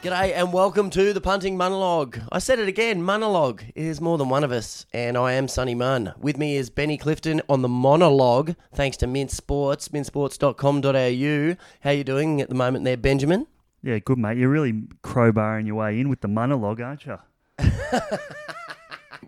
[0.00, 2.20] G'day and welcome to the punting monologue.
[2.30, 3.62] I said it again, monologue.
[3.74, 6.14] It is more than one of us, and I am Sunny Munn.
[6.20, 11.56] With me is Benny Clifton on the monologue, thanks to Mint Sports, mintsports.com.au.
[11.80, 13.48] How you doing at the moment there, Benjamin?
[13.82, 14.38] Yeah, good mate.
[14.38, 14.72] You're really
[15.02, 17.18] crowbarring your way in with the monologue, aren't you?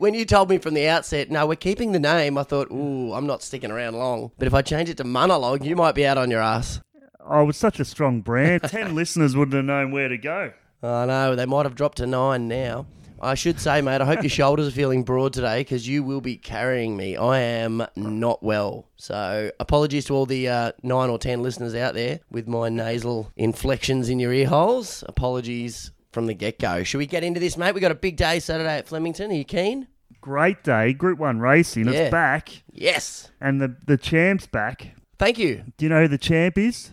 [0.00, 3.12] When you told me from the outset, no, we're keeping the name, I thought, ooh,
[3.12, 4.30] I'm not sticking around long.
[4.39, 6.80] But if I change it to monologue, you might be out on your ass.
[7.27, 8.63] Oh, it's such a strong brand.
[8.64, 10.53] Ten listeners wouldn't have known where to go.
[10.82, 12.86] I know, they might have dropped to nine now.
[13.22, 16.22] I should say, mate, I hope your shoulders are feeling broad today because you will
[16.22, 17.17] be carrying me.
[17.18, 18.86] I am not well.
[18.96, 23.31] So, apologies to all the uh, nine or ten listeners out there with my nasal
[23.37, 25.04] inflections in your ear holes.
[25.07, 26.82] Apologies from the get go.
[26.82, 27.75] Should we get into this, mate?
[27.75, 29.31] we got a big day Saturday at Flemington.
[29.31, 29.87] Are you keen?
[30.23, 30.93] Great day.
[30.93, 31.87] Group 1 racing.
[31.87, 31.93] Yeah.
[31.93, 32.62] It's back.
[32.73, 33.31] Yes.
[33.41, 34.95] And the, the champ's back.
[35.19, 35.64] Thank you.
[35.77, 36.91] Do you know who the champ is?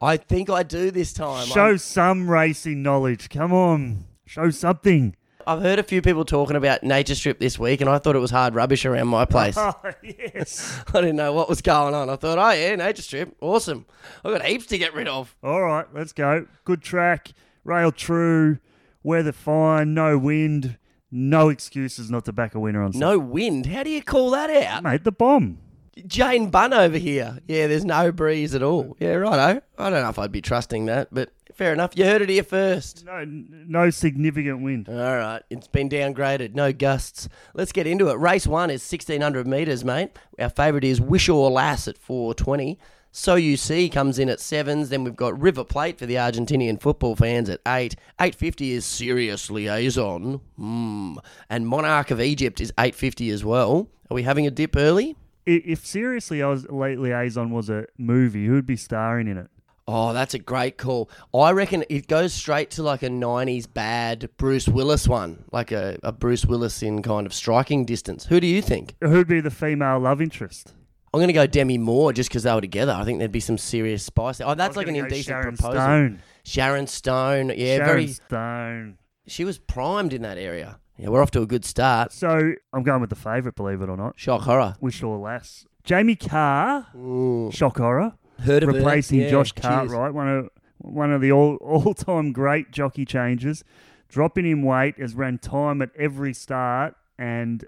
[0.00, 1.46] I think I do this time.
[1.46, 3.28] Show I'm- some racing knowledge.
[3.28, 4.04] Come on.
[4.26, 5.14] Show something.
[5.46, 8.20] I've heard a few people talking about Nature Strip this week, and I thought it
[8.20, 9.56] was hard rubbish around my place.
[9.58, 10.80] Oh, yes.
[10.94, 12.08] I didn't know what was going on.
[12.08, 13.86] I thought, oh yeah, Nature Strip, awesome.
[14.24, 15.34] I've got heaps to get rid of.
[15.42, 16.46] All right, let's go.
[16.64, 17.32] Good track.
[17.64, 18.58] Rail true.
[19.02, 19.94] Weather fine.
[19.94, 20.76] No wind.
[21.10, 23.66] No excuses not to back a winner on No wind.
[23.66, 24.84] How do you call that out?
[24.84, 25.58] Mate, the bomb.
[26.06, 27.38] Jane Bunn over here.
[27.46, 28.96] Yeah, there's no breeze at all.
[28.98, 29.62] Yeah, righto.
[29.78, 31.92] I don't know if I'd be trusting that, but fair enough.
[31.96, 33.04] You heard it here first.
[33.04, 34.88] No, no significant wind.
[34.88, 36.54] All right, it's been downgraded.
[36.54, 37.28] No gusts.
[37.54, 38.18] Let's get into it.
[38.18, 40.18] Race one is 1600 metres, mate.
[40.38, 42.78] Our favourite is Wish Wishaw Lass at 420.
[43.12, 44.88] So You See comes in at sevens.
[44.88, 47.96] Then we've got River Plate for the Argentinian football fans at eight.
[48.20, 50.40] 850 is Serious Liaison.
[50.56, 51.16] Hmm.
[51.48, 53.88] And Monarch of Egypt is 850 as well.
[54.10, 55.16] Are we having a dip early?
[55.56, 59.48] If seriously I was late liaison was a movie, who'd be starring in it?
[59.92, 61.10] Oh, that's a great call.
[61.34, 65.98] I reckon it goes straight to like a 90s bad Bruce Willis one, like a,
[66.04, 68.26] a Bruce Willis in kind of striking distance.
[68.26, 68.94] Who do you think?
[69.00, 70.74] Who'd be the female love interest?
[71.12, 72.92] I'm going to go Demi Moore just because they were together.
[72.92, 74.38] I think there'd be some serious spice.
[74.38, 74.46] there.
[74.46, 75.80] Oh, that's like an indecent Sharon proposal.
[75.80, 76.22] Stone.
[76.44, 77.48] Sharon Stone.
[77.56, 78.06] Yeah, Sharon very.
[78.06, 78.98] Stone.
[79.26, 80.78] She was primed in that area.
[81.00, 82.12] Yeah, we're off to a good start.
[82.12, 84.18] So I'm going with the favourite, believe it or not.
[84.18, 84.76] Shock horror.
[84.80, 85.66] Wishaw Lass.
[85.82, 87.50] Jamie Kah, Ooh.
[87.52, 88.74] shock horror, Heard of her.
[88.76, 89.62] replacing Yeah, Josh cheers.
[89.62, 93.64] Cartwright, one of one of the all all time great jockey changes.
[94.08, 97.64] Dropping in weight has ran time at every start, and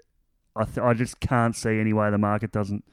[0.55, 2.83] I th- I just can't see any way the market doesn't.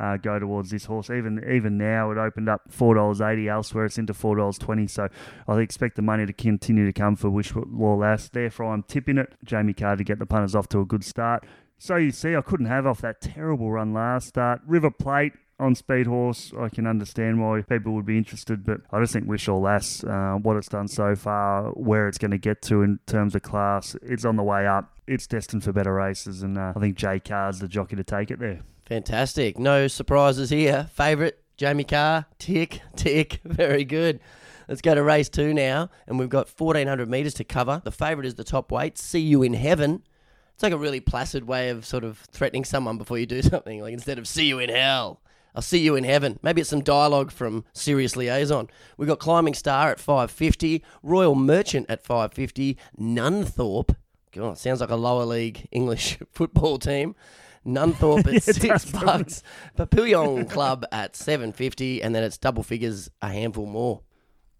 [0.00, 1.10] Uh, go towards this horse.
[1.10, 3.48] Even even now, it opened up four dollars eighty.
[3.48, 4.86] Elsewhere, it's into four dollars twenty.
[4.86, 5.08] So
[5.46, 8.30] I expect the money to continue to come for Wishaw Lass.
[8.30, 9.34] Therefore, I'm tipping it.
[9.44, 11.44] Jamie Kah to get the punters off to a good start.
[11.78, 14.62] So you see, I couldn't have off that terrible run last start.
[14.66, 19.00] River Plate on Speed Horse, I can understand why people would be interested, but I
[19.00, 22.62] just think Wishaw Lass, uh, what it's done so far, where it's going to get
[22.62, 24.98] to in terms of class, it's on the way up.
[25.06, 28.30] It's destined for better races, and uh, I think Jay Carr's the jockey to take
[28.30, 28.60] it there.
[28.90, 29.56] Fantastic.
[29.56, 30.90] No surprises here.
[30.92, 32.24] Favourite, Jamie Kah.
[32.40, 33.38] Tick, tick.
[33.44, 34.18] Very good.
[34.66, 37.80] Let's go to race two now, and we've got 1,400 metres to cover.
[37.84, 38.98] The favourite is the top weight.
[38.98, 40.02] See you in heaven.
[40.54, 43.80] It's like a really placid way of sort of threatening someone before you do something.
[43.80, 45.20] Like instead of see you in hell,
[45.54, 46.40] I'll see you in heaven.
[46.42, 48.66] Maybe it's some dialogue from Serious Liaison.
[48.96, 53.94] We've got Climbing Star at 550, Royal Merchant at 550, Nunthorpe.
[54.32, 57.14] God, sounds like a lower league English football team.
[57.66, 59.04] Nunthorpe at six does, doesn't it?
[59.04, 59.42] bucks.
[59.76, 64.02] Papillon Club at seven fifty, and then it's double figures a handful more.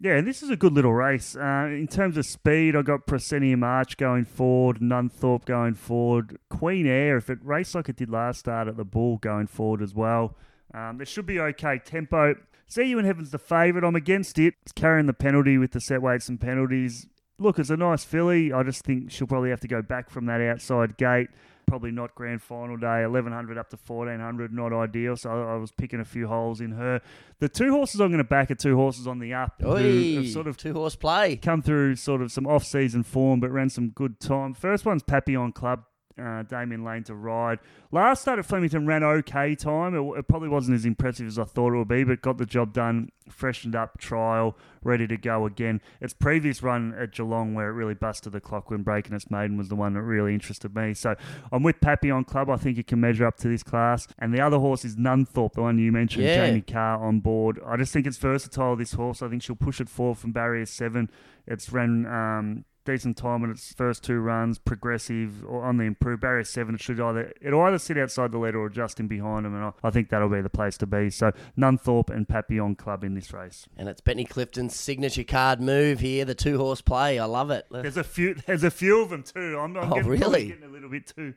[0.03, 1.37] Yeah, this is a good little race.
[1.37, 6.87] Uh, in terms of speed, I got Proscenium Arch going forward, Nunthorpe going forward, Queen
[6.87, 9.95] Air, if it raced like it did last start at the Bull, going forward as
[9.95, 10.37] well.
[10.73, 12.35] Um, there should be okay tempo.
[12.67, 13.87] See you in heaven's the favourite.
[13.87, 14.55] I'm against it.
[14.63, 17.07] It's carrying the penalty with the set weights and penalties.
[17.39, 18.55] Look, it's a nice filly.
[18.55, 21.29] I just think she'll probably have to go back from that outside gate.
[21.71, 23.03] Probably not grand final day.
[23.07, 25.17] 1100 up to 1400, not ideal.
[25.17, 27.01] So I was picking a few holes in her.
[27.39, 30.15] The two horses I'm going to back are two horses on the up who Oi,
[30.17, 31.37] have sort of two horse play.
[31.37, 34.53] come through sort of some off-season form, but ran some good time.
[34.53, 35.85] First one's Papillon Club,
[36.21, 37.59] uh, Damian Lane to ride.
[37.93, 39.95] Last start at Flemington ran okay time.
[39.95, 42.47] It, it probably wasn't as impressive as I thought it would be, but got the
[42.47, 43.11] job done.
[43.29, 45.81] Freshened up, trial, ready to go again.
[46.01, 49.57] Its previous run at Geelong, where it really busted the clock when breaking its maiden,
[49.57, 50.95] was the one that really interested me.
[50.95, 51.15] So
[51.53, 52.51] I'm with Papillon Club.
[52.51, 54.09] I think it can measure up to this class.
[54.19, 56.47] And the other horse is Nunthorpe, the one you mentioned, Yeah.
[56.47, 57.61] Jamie Kah on board.
[57.65, 58.75] I just think it's versatile.
[58.75, 61.09] This horse, I think she'll push it forward from barrier seven.
[61.47, 66.21] It's ran um, decent time in its first two runs, progressive or on the improve.
[66.21, 69.47] Barrier seven, it should either it'll either sit outside the leader or just in behind
[69.47, 71.11] him, and I, I think that'll be the place to be.
[71.11, 73.67] So Nunthorpe and Papillon Club in this race.
[73.77, 77.19] And it's Bentley Clifton's signature card move here, the two horse play.
[77.19, 77.67] I love it.
[77.71, 78.35] There's a few.
[78.47, 79.59] There's a few of them too.
[79.59, 80.47] I'm, I'm Oh, getting, really?
[80.49, 81.35] getting a little bit too,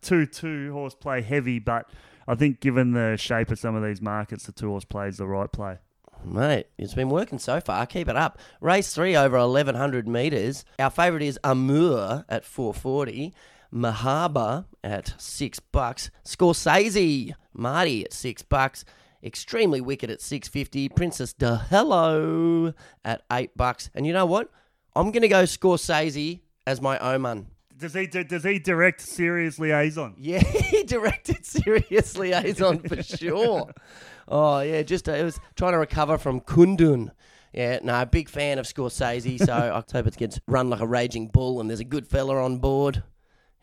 [0.00, 1.88] too two horse play heavy, but
[2.28, 5.16] I think given the shape of some of these markets, the two horse play is
[5.16, 5.78] the right play.
[6.24, 7.84] Mate, it's been working so far.
[7.86, 8.38] Keep it up.
[8.60, 10.64] Race three over 1,100 metres.
[10.78, 13.34] Our favourite is Amur at 440.
[13.72, 16.10] Mahaba at six bucks.
[16.24, 18.84] Scorsese, Marty at six bucks.
[19.24, 20.88] Extremely Wicked at 650.
[20.90, 23.90] Princess De Hello at eight bucks.
[23.94, 24.50] And you know what?
[24.94, 27.46] I'm going to go Scorsese as my Oman.
[27.82, 30.14] Does he does he direct serious liaison?
[30.16, 33.72] Yeah, he directed Serious Liaison for sure.
[34.28, 37.10] Oh yeah, just uh, it was trying to recover from Kundun.
[37.52, 41.26] Yeah, no, big fan of Scorsese, so I hope it gets run like a raging
[41.26, 43.02] bull, and there's a good fella on board,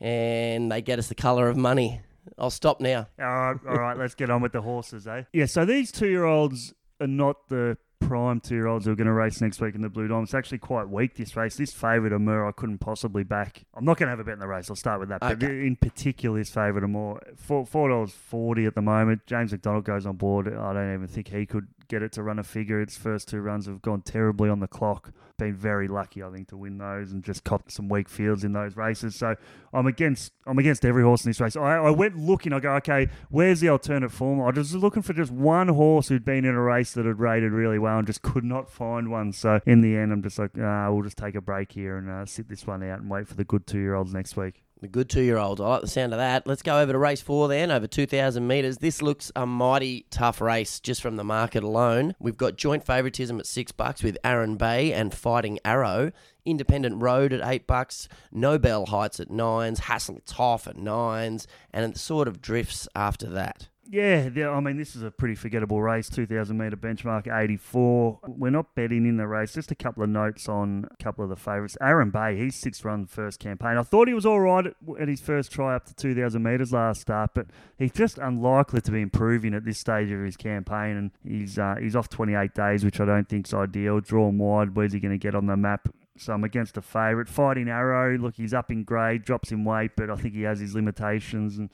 [0.01, 2.01] and they get us the colour of money.
[2.37, 3.07] I'll stop now.
[3.17, 5.23] All right, all right, let's get on with the horses, eh?
[5.31, 8.95] Yeah, so these two year olds are not the prime two year olds who are
[8.95, 10.25] going to race next week in the Blue Diamond.
[10.25, 11.55] It's actually quite weak this race.
[11.57, 13.63] This favourite Amur I couldn't possibly back.
[13.75, 14.69] I'm not going to have a bet in the race.
[14.69, 15.19] I'll start with that.
[15.21, 15.65] But Okay.
[15.67, 19.25] in particular, this favourite Amur, four four dollars forty at the moment.
[19.27, 20.47] James McDonald goes on board.
[20.47, 22.79] I don't even think he could get it to run a figure.
[22.79, 25.11] Its first two runs have gone terribly on the clock.
[25.37, 28.53] Been very lucky, I think, to win those and just copped some weak fields in
[28.53, 29.15] those races.
[29.15, 29.35] So
[29.73, 31.55] I'm against I'm against every horse in this race.
[31.55, 32.53] I, I went looking.
[32.53, 34.41] I go, okay, where's the alternate form?
[34.41, 37.51] I was looking for just one horse who'd been in a race that had rated
[37.51, 39.33] really well and just could not find one.
[39.33, 42.09] So in the end, I'm just like, ah, we'll just take a break here and
[42.09, 44.63] uh, sit this one out and wait for the good two year olds next week.
[44.81, 45.59] The good two year olds.
[45.59, 46.47] I like the sound of that.
[46.47, 48.77] Let's go over to race four then, over 2,000 metres.
[48.77, 52.15] This looks a mighty tough race just from the market alone.
[52.17, 56.13] We've got joint favouritism at six bucks with Aaron Bay and Fighting Arrow.
[56.45, 58.07] Independent Road at eight bucks.
[58.31, 59.79] Nobel Heights at nines.
[59.79, 61.45] Hassel Toff at nines.
[61.73, 63.67] And it sort of drifts after that.
[63.91, 66.09] Yeah, yeah, I mean, this is a pretty forgettable race.
[66.09, 68.19] 2,000 metre benchmark, 84.
[68.27, 69.55] We're not betting in the race.
[69.55, 71.75] Just a couple of notes on a couple of the favourites.
[71.81, 73.77] Aaron Bay, he's six run first campaign.
[73.77, 77.01] I thought he was all right at, his first try up to 2,000 metres last
[77.01, 77.47] start, but
[77.79, 80.95] he's just unlikely to be improving at this stage of his campaign.
[80.95, 84.01] And he's uh, he's off 28 days, which I don't think's ideal.
[84.01, 85.89] Drawn wide, where's he going to get on the map?
[86.15, 87.27] So I'm against a favourite.
[87.27, 90.59] Fighting Arrow, look, he's up in grade, drops in weight, but I think he has
[90.59, 91.57] his limitations.
[91.57, 91.71] And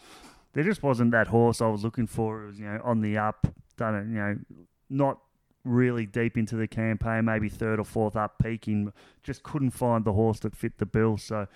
[0.55, 2.43] there just wasn't that horse I was looking for.
[2.43, 3.45] It was, you know, on the up,
[3.77, 4.37] done it, you know,
[4.89, 5.19] not
[5.65, 8.93] really deep into the campaign, maybe third or fourth up peaking.
[9.21, 11.17] Just couldn't find the horse that fit the bill.
[11.17, 11.47] So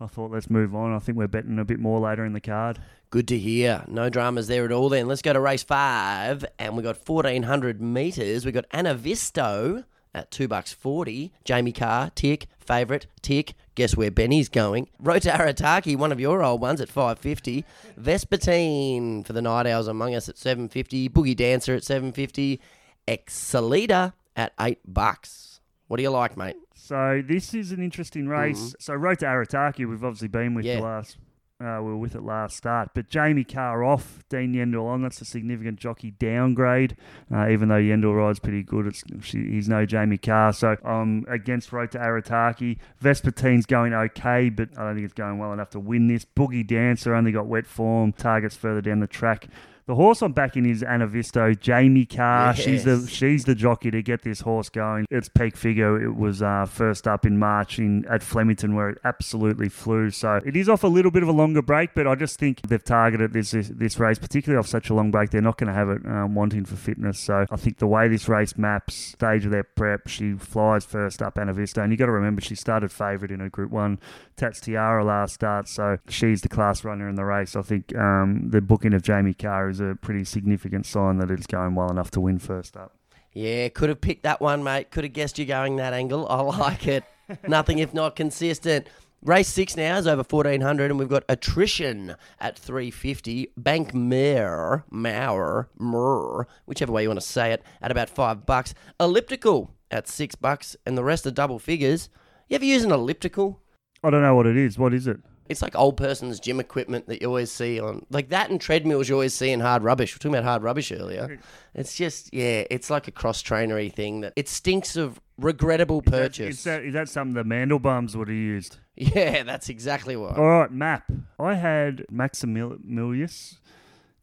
[0.00, 0.92] I thought, let's move on.
[0.92, 2.80] I think we're betting a bit more later in the card.
[3.10, 3.84] Good to hear.
[3.86, 5.06] No dramas there at all then.
[5.06, 6.44] Let's go to race five.
[6.58, 8.44] And we got 1,400 metres.
[8.44, 9.84] we got Anna Visto
[10.14, 11.32] at two bucks forty.
[11.44, 12.46] Jamie Kah, tick.
[12.58, 13.54] Favourite, tick.
[13.74, 14.88] Guess where Benny's going?
[15.00, 17.64] Rota Arataki, one of your old ones at 550.
[17.98, 21.08] Vespertine for the Night Owls Among Us at 750.
[21.08, 22.60] Boogie Dancer at 750.
[23.08, 25.60] Excelita at eight bucks.
[25.88, 26.56] What do you like, mate?
[26.74, 28.74] So this is an interesting race.
[28.78, 30.68] So Rota Arataki, we've obviously been with Mm-hmm.
[30.74, 30.80] Yeah.
[30.80, 31.18] the last.
[31.60, 35.02] Uh, we were with it last start, but Jamie Kah off, Dean Yendall on.
[35.02, 36.96] That's a significant jockey downgrade.
[37.30, 40.52] Uh, even though Yendall rides pretty good, she, he's no Jamie Kah.
[40.52, 42.78] So I'm against Rota Arataki.
[43.02, 46.24] Vespertine's going okay, but I don't think it's going well enough to win this.
[46.24, 48.12] Boogie Dancer only got wet form.
[48.12, 49.48] Targets further down the track.
[49.90, 52.52] The horse I'm backing is Anna Visto, Jamie Kah.
[52.52, 55.04] She's the she's the jockey to get this horse going.
[55.10, 58.98] Its peak figure it was uh, first up in March in at Flemington where it
[59.02, 60.10] absolutely flew.
[60.10, 62.62] So it is off a little bit of a longer break, but I just think
[62.68, 65.30] they've targeted this this, this race, particularly off such a long break.
[65.30, 67.18] They're not going to have it um, wanting for fitness.
[67.18, 71.20] So I think the way this race maps, stage of their prep, she flies first
[71.20, 73.98] up Anna Visto, and you got to remember she started favourite in a Group One
[74.36, 77.56] Tats Tiara last start, so she's the class runner in the race.
[77.56, 81.46] I think um, the booking of Jamie Kah is a pretty significant sign that it's
[81.46, 82.94] going well enough to win first up.
[83.32, 84.90] Yeah, could have picked that one, mate.
[84.90, 86.26] Could have guessed you going that angle.
[86.28, 87.04] I like it.
[87.48, 88.88] Nothing if not consistent.
[89.22, 93.52] Race six now is over 1400, and we've got attrition at 350.
[93.56, 98.72] Bank Mare, Mauer, Mur, whichever way you want to say it, at about five bucks.
[98.98, 102.08] Elliptical at six bucks, and the rest are double figures.
[102.48, 103.60] You ever use an elliptical?
[104.02, 104.78] I don't know what it is.
[104.78, 105.20] What is it?
[105.50, 109.08] It's like old person's gym equipment that you always see on, like that and treadmills
[109.08, 110.14] you always see in hard rubbish.
[110.14, 111.40] We are talking about hard rubbish earlier.
[111.74, 116.58] It's just, yeah, it's like a cross trainery thing that it stinks of regrettable purchase.
[116.58, 118.76] Is that, is that something the Mandelbaums would have used?
[118.94, 120.36] yeah, that's exactly what.
[120.36, 121.10] All right, map.
[121.38, 123.58] I had Maximilius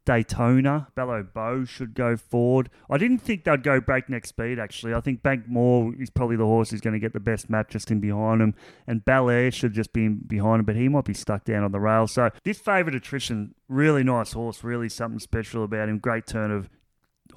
[0.08, 0.88] Daytona.
[0.94, 2.70] Bello Bow should go forward.
[2.88, 4.94] I didn't think they'd go breakneck speed, actually.
[4.94, 7.68] I think Bank Moore is probably the horse who's going to get the best map
[7.68, 8.54] just in behind him.
[8.86, 11.62] And Bel Air should just be in behind him, but he might be stuck down
[11.62, 12.06] on the rail.
[12.06, 15.98] So this favourite attrition, really nice horse, really something special about him.
[15.98, 16.70] Great turn of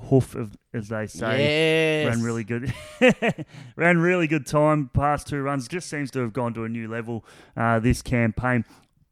[0.03, 2.03] hoof, of, as they say.
[2.03, 2.07] Yes.
[2.07, 2.73] Ran really good.
[3.75, 4.89] ran really good time.
[4.93, 5.67] Past two runs.
[5.67, 7.25] Just seems to have gone to a new level
[7.57, 8.63] uh, this campaign.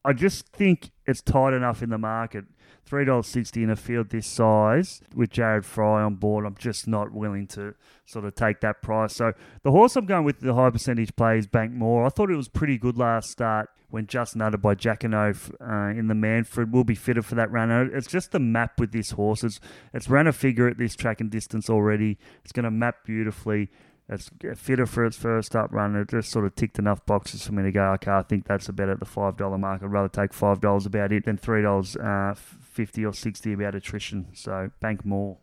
[0.06, 2.46] I just think it's tight enough in the market.
[2.86, 6.46] Three dollars sixty in a field this size with Jared Fry on board.
[6.46, 7.76] I'm just not willing to
[8.06, 9.16] sort of take that price.
[9.16, 12.06] So the horse I'm going with the high percentage play is Bank More.
[12.06, 16.08] I thought it was pretty good last start when just nutted by Jacquinot uh, in
[16.08, 16.74] the Manfred.
[16.74, 17.70] Will be fitted for that run.
[17.94, 19.44] It's just the map with this horse.
[19.44, 19.60] It's,
[19.94, 22.18] it's ran a figure at this track and distance already.
[22.44, 23.70] It's going to map beautifully.
[24.10, 25.96] It's fitter for its first up run.
[25.96, 28.68] It just sort of ticked enough boxes for me to go, okay, I think that's
[28.68, 29.84] about at the $5 mark.
[29.84, 34.28] I'd rather take $5 about it than $3 uh, 50 or 60 about attrition.
[34.34, 35.38] So bank more.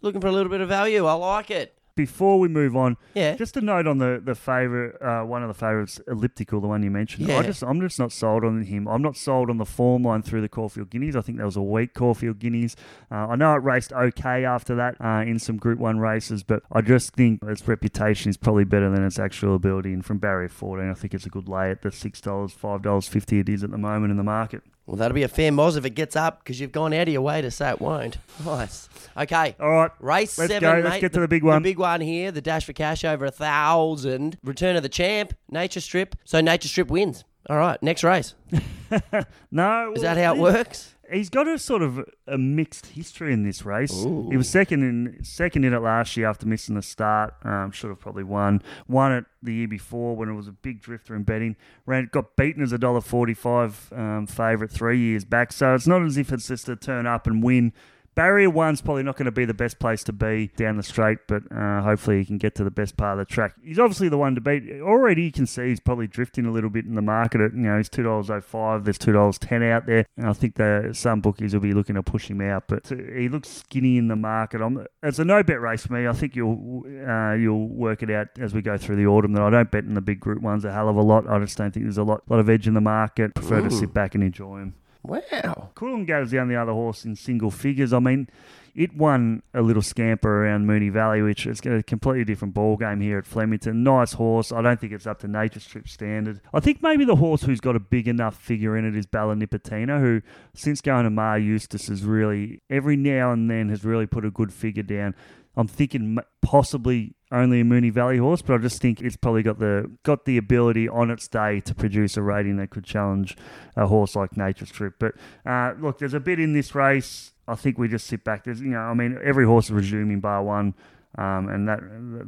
[0.00, 1.06] Looking for a little bit of value.
[1.06, 1.76] I like it.
[1.96, 3.36] Before we move on, Yeah.
[3.36, 6.82] just a note on the the favorite, uh, one of the favorites, elliptical, the one
[6.82, 7.28] you mentioned.
[7.28, 7.38] Yeah.
[7.38, 8.88] I just, I'm just not sold on him.
[8.88, 11.14] I'm not sold on the form line through the Caulfield Guineas.
[11.14, 12.74] I think that was a weak Caulfield Guineas.
[13.12, 16.64] Uh, I know it raced okay after that uh, in some Group One races, but
[16.72, 19.92] I just think its reputation is probably better than its actual ability.
[19.92, 22.82] And from barrier 14, I think it's a good lay at the six dollars, five
[22.82, 24.62] dollars fifty it is at the moment in the market.
[24.86, 27.12] Well, that'll be a fair moz if it gets up because you've gone out of
[27.12, 28.18] your way to say it won't.
[28.44, 28.88] Nice.
[29.16, 29.56] Okay.
[29.60, 30.74] All right, Race Let's seven, go.
[30.76, 30.84] mate.
[30.84, 31.62] Let's get to the big one.
[31.62, 34.36] The big one here, the dash for cash over a thousand.
[34.42, 36.16] Return of the champ, Nature Strip.
[36.24, 37.24] So Nature Strip wins.
[37.48, 38.34] All right, next race.
[39.50, 40.93] no, Is that how it works?
[41.12, 43.92] He's got a sort of a mixed history in this race.
[44.04, 44.28] Ooh.
[44.30, 47.34] He was second in second in it last year after missing the start.
[47.44, 48.62] Um, should have probably won.
[48.88, 51.56] Won it the year before when it was a big drifter in betting.
[51.86, 55.52] Ran got beaten as a dollar forty five um, favourite three years back.
[55.52, 57.72] So it's not as if it's just a turn up and win.
[58.14, 61.18] Barrier one's probably not going to be the best place to be down the straight,
[61.26, 63.54] but uh, hopefully he can get to the best part of the track.
[63.62, 64.80] He's obviously the one to beat.
[64.80, 67.40] Already you can see he's probably drifting a little bit in the market.
[67.40, 68.84] At you know he's two dollars oh five.
[68.84, 71.96] There's two dollars ten out there, and I think the some bookies will be looking
[71.96, 72.64] to push him out.
[72.68, 74.60] But he looks skinny in the market.
[74.60, 76.06] I'm, it's a no bet race for me.
[76.06, 79.32] I think you'll uh, you'll work it out as we go through the autumn.
[79.32, 81.28] That I don't bet in the big group ones a hell of a lot.
[81.28, 83.34] I just don't think there's a lot lot of edge in the market.
[83.34, 84.74] Prefer to sit back and enjoy him.
[85.04, 85.70] Wow.
[85.74, 87.92] Goes down the other horse in single figures.
[87.92, 88.28] I mean,
[88.74, 93.00] it won a little scamper around Moonee Valley, which is a completely different ball game
[93.00, 93.84] here at Flemington.
[93.84, 94.50] Nice horse.
[94.50, 96.40] I don't think it's up to Nature Strip standard.
[96.52, 99.34] I think maybe the horse who's got a big enough figure in it is Bella
[99.34, 100.22] Nipotina, who
[100.54, 104.30] since going to Maher Eustace has really every now and then has really put a
[104.30, 105.14] good figure down.
[105.56, 109.58] I'm thinking possibly only a Moonee Valley horse, but I just think it's probably got
[109.58, 113.36] the got the ability on its day to produce a rating that could challenge
[113.76, 114.94] a horse like Nature Strip.
[114.98, 115.14] But
[115.44, 117.32] uh, look, there's a bit in this race.
[117.46, 118.44] I think we just sit back.
[118.44, 120.74] There's you know, I mean, every horse is resuming bar one.
[121.16, 121.78] Um, and that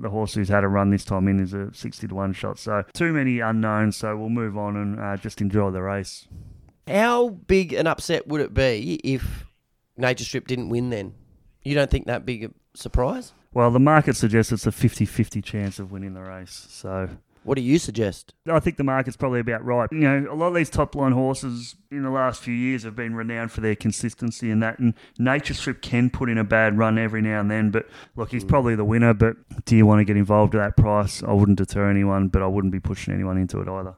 [0.01, 2.57] the horse who's had a run this time in is a 60 to 1 shot.
[2.57, 3.97] So, too many unknowns.
[3.97, 6.29] So, we'll move on and uh, just enjoy the race.
[6.87, 9.45] How big an upset would it be if
[9.97, 11.15] Nature Strip didn't win then?
[11.65, 13.33] You don't think that big surprise?
[13.53, 16.67] Well, the market suggests it's a 50 50 chance of winning the race.
[16.71, 17.09] So,
[17.43, 18.35] What do you suggest?
[18.47, 19.91] I think the market's probably about right.
[19.91, 22.95] You know, a lot of these top line horses in the last few years have
[22.95, 24.79] been renowned for their consistency and that.
[24.79, 27.71] And Nature Strip can put in a bad run every now and then.
[27.71, 28.49] But look, he's hmm.
[28.49, 29.15] probably the winner.
[29.15, 31.23] But do you want to get involved at that price?
[31.23, 33.95] I wouldn't deter anyone, but I wouldn't be pushing anyone into it either.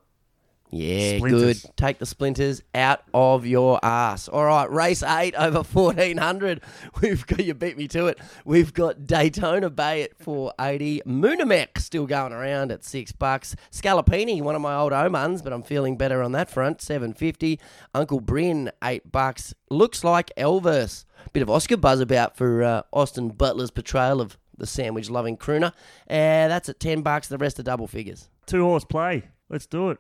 [0.71, 1.63] Yeah, Splinters.
[1.63, 1.77] good.
[1.77, 4.29] Take the splinters out of your ass.
[4.29, 6.61] All right, race eight over fourteen hundred.
[7.01, 8.19] We've got you beat me to it.
[8.45, 11.01] We've got Daytona Bay at four eighty.
[11.07, 13.57] Moonamek still going around at six bucks.
[13.73, 16.83] Scalapini, one of my old omans, but I'm feeling better on that front.
[16.83, 17.59] Seven fifty.
[17.95, 19.55] Uncle Bryn eight bucks.
[19.71, 21.07] Looks like Elvis.
[21.33, 25.73] Bit of Oscar buzz about for uh, Austin Butler's portrayal of the sandwich loving crooner.
[26.07, 27.29] And that's at ten bucks.
[27.29, 28.29] The rest are double figures.
[28.45, 29.25] Two horse play.
[29.49, 29.99] Let's do it.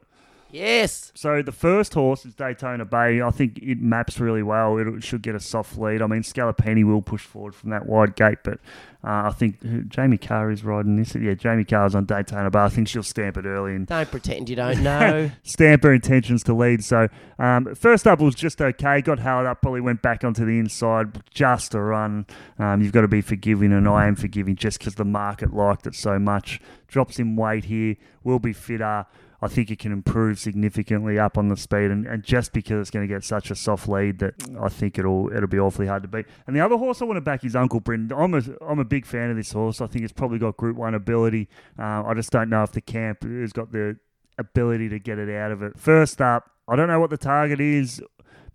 [0.51, 1.13] Yes.
[1.15, 3.21] So the first horse is Daytona Bay.
[3.21, 4.79] I think it maps really well.
[4.79, 6.01] It should get a soft lead.
[6.01, 8.59] I mean, Scalapini will push forward from that wide gate, but
[9.05, 11.15] uh, I think Jamie Kah is riding this.
[11.15, 12.61] Yeah, Jamie Kah's on Daytona Bay.
[12.61, 15.31] I think she'll stamp it early and Don't pretend you don't know.
[15.43, 16.83] stamp her intentions to lead.
[16.83, 19.03] So um, first up was just okay.
[19.03, 19.61] Got held up.
[19.61, 21.23] Probably went back onto the inside.
[21.31, 22.27] Just a run.
[22.59, 25.87] Um, you've got to be forgiving, and I am forgiving just because the market liked
[25.87, 26.61] it so much.
[26.89, 27.97] Drops in weight here.
[28.25, 29.07] Will be fitter.
[29.41, 32.91] I think it can improve significantly up on the speed, and, and just because it's
[32.91, 36.03] going to get such a soft lead that I think it'll it'll be awfully hard
[36.03, 36.27] to beat.
[36.47, 38.11] And the other horse I want to back is Uncle Bryn.
[38.15, 39.81] I'm a I'm a big fan of this horse.
[39.81, 41.49] I think it's probably got Group One ability.
[41.79, 43.97] Uh, I just don't know if the camp has got the
[44.39, 45.79] ability to get it out of it.
[45.79, 48.03] First up, I don't know what the target is,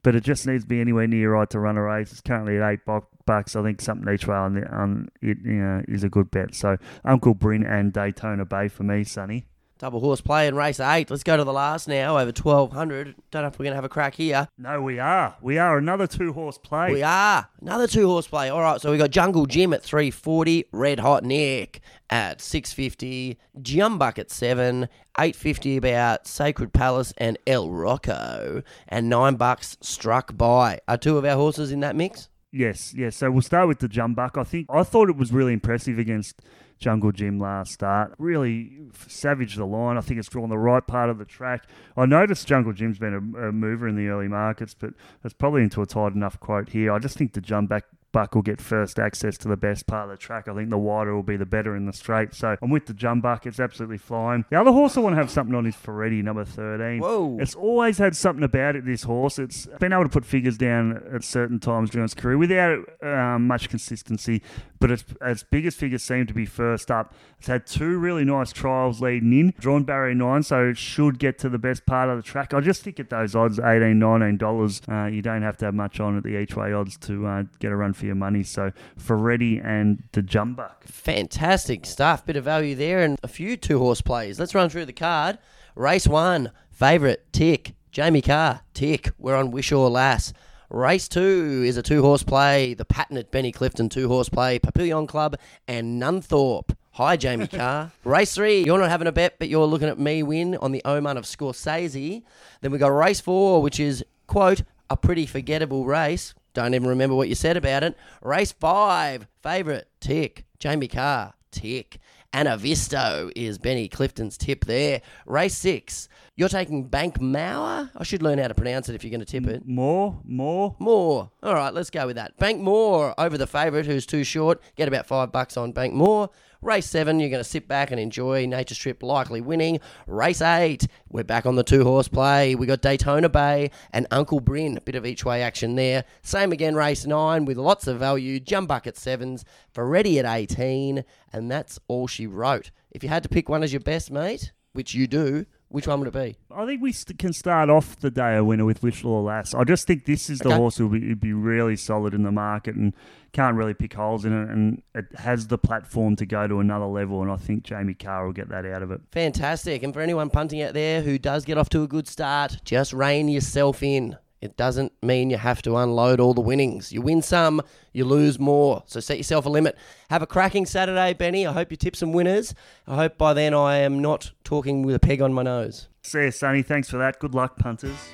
[0.02, 2.12] but it just needs to be anywhere near right to run a race.
[2.12, 3.56] It's currently at eight bu- bucks.
[3.56, 6.56] I think something each way on, the, on it you know, is a good bet.
[6.56, 9.46] So Uncle Bryn and Daytona Bay for me, Sunny.
[9.80, 11.10] Double horse play in race eight.
[11.10, 13.16] Let's go to the last now, over 1200.
[13.32, 14.48] Don't know if we're going to have a crack here.
[14.58, 15.36] No, we are.
[15.42, 16.92] We are another two horse play.
[16.94, 17.50] We are.
[17.62, 18.50] Another two horse play.
[18.50, 24.20] All right, so we got Jungle Jim at 340, Red Hot Nick at 650, Jumbuck
[24.20, 24.84] at 7,
[25.18, 30.80] 850 about Sacred Palace and El Rocco, and 9 bucks struck by.
[30.88, 32.30] Are two of our horses in that mix?
[32.52, 33.16] Yes, yes.
[33.16, 34.38] So we'll start with the Jumbuck.
[34.38, 36.40] I think I thought it was really impressive against
[36.84, 38.14] Jungle Jim last start.
[38.18, 39.98] Really savaged the line.
[39.98, 41.66] I think it's drawn the right part of the track.
[41.96, 45.64] I noticed Jungle Jim's been a, a mover in the early markets, but it's probably
[45.64, 46.92] into a tight enough quote here.
[46.92, 50.12] I just think the Jumbuck Buck will get first access to the best part of
[50.12, 50.48] the track.
[50.48, 52.34] I think the wider will be the better in the straight.
[52.34, 53.46] So I'm with the Jumbuck.
[53.46, 54.46] It's absolutely flying.
[54.50, 57.00] The other horse I want to have something on is Ferretti, number 13.
[57.00, 57.38] Whoa.
[57.42, 59.40] It's always had something about it, this horse.
[59.40, 63.48] It's been able to put figures down at certain times during its career without um,
[63.48, 64.44] much consistency,
[64.80, 67.16] but its, its biggest figures seem to be first up.
[67.40, 71.40] It's had two really nice trials leading in, drawn barrier 9, so it should get
[71.40, 72.54] to the best part of the track.
[72.54, 76.00] I just think at those odds, $18, $19, uh, you don't have to have much
[76.00, 78.44] on at the each way odds to uh, get a run for your money.
[78.44, 80.84] So Ferretti and the Jumbuck.
[80.84, 82.26] Fantastic stuff.
[82.26, 84.40] Bit of value there and a few two horse plays.
[84.42, 85.38] Let's run through the card.
[85.74, 87.76] Race one, favourite, Tick.
[87.92, 89.12] Jamie Kah, Tick.
[89.18, 90.34] We're on Wishaw Lass.
[90.70, 92.74] Race two is a two horse play.
[92.74, 94.60] The at Benny Clifton two horse play.
[94.60, 96.76] Papillon Club and Nunthorpe.
[96.92, 97.92] Hi, Jamie Carr.
[98.04, 100.82] race three, you're not having a bet, but you're looking at me win on the
[100.84, 102.22] Oman of Scorsese.
[102.60, 106.34] Then we got race four, which is, quote, a pretty forgettable race.
[106.54, 107.98] Don't even remember what you said about it.
[108.22, 110.46] Race five, favourite, tick.
[110.60, 112.00] Jamie Kah, tick.
[112.32, 115.02] Anna Visto is Benny Clifton's tip there.
[115.28, 117.92] Race six, you're taking Bank Mauer?
[117.96, 119.68] I should learn how to pronounce it if you're going to tip it.
[119.68, 120.76] More, more.
[120.80, 121.30] More.
[121.44, 122.36] All right, let's go with that.
[122.38, 124.62] Bank More over the favourite, who's too short.
[124.76, 126.32] Get about five bucks on Bank More.
[126.64, 129.82] Race seven, you're going to sit back and enjoy Nature Strip likely winning.
[130.08, 132.56] Race eight, we're back on the two horse play.
[132.56, 136.06] We got Daytona Bay and Uncle Bryn, a bit of each way action there.
[136.22, 138.40] Same again, race nine with lots of value.
[138.40, 139.44] Jumbuck at sevens,
[139.74, 141.04] Ferretti at 18,
[141.34, 142.72] and that's all she wrote.
[142.92, 146.00] If you had to pick one as your best, mate, which you do, which one
[146.00, 146.38] would it be?
[146.56, 149.54] I think we st- can start off the day a winner with Wishaw Lass.
[149.56, 150.58] I just think this is the Okay.
[150.58, 152.94] horse who will be, be really solid in the market and
[153.32, 156.86] can't really pick holes in it, and it has the platform to go to another
[156.86, 157.24] level.
[157.24, 159.02] And I think Jamie Kah will get that out of it.
[159.12, 159.82] Fantastic.
[159.82, 162.94] And for anyone punting out there who does get off to a good start, just
[162.94, 164.16] rein yourself in.
[164.44, 166.92] It doesn't mean you have to unload all the winnings.
[166.92, 167.62] You win some,
[167.94, 168.84] you lose more.
[168.88, 169.78] So set yourself a limit.
[170.10, 171.48] Have a cracking Saturday, Benny.
[171.48, 172.54] I hope you tip some winners.
[172.86, 175.88] I hope by then I am not talking with a peg on my nose.
[176.02, 176.62] See you, Sunny.
[176.62, 177.20] Thanks for that.
[177.20, 178.10] Good luck, punters.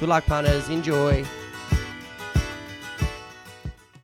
[0.00, 0.68] Good luck, punters.
[0.68, 1.24] Enjoy.